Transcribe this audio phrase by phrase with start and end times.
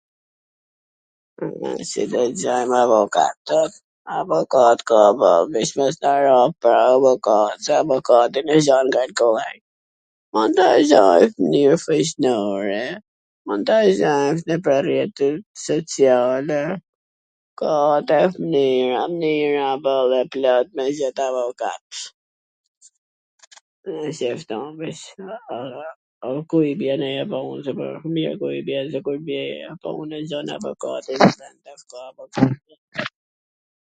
[1.89, 3.39] si do gjejm na avokat...
[4.19, 4.97] avokat ka...
[7.83, 9.57] avokatin e gjen kaq kollaj...
[10.31, 10.49] m an
[11.51, 12.85] njofjesh fisnore,
[13.45, 13.61] m an
[14.81, 16.61] rrjetesh sociale,
[17.59, 17.73] ka
[18.07, 18.21] dhe
[19.13, 21.85] mnyra plot me gjet avokat